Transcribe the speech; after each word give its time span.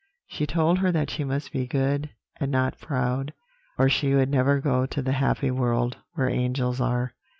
She 0.25 0.47
told 0.47 0.79
her 0.79 0.91
that 0.91 1.11
she 1.11 1.23
must 1.23 1.51
be 1.51 1.67
good, 1.67 2.09
and 2.39 2.51
not 2.51 2.79
proud, 2.79 3.33
or 3.77 3.87
she 3.87 4.15
would 4.15 4.29
never 4.31 4.59
go 4.59 4.87
to 4.87 4.99
the 4.99 5.11
happy 5.11 5.51
world 5.51 5.97
where 6.15 6.27
angels 6.27 6.81
are. 6.81 7.13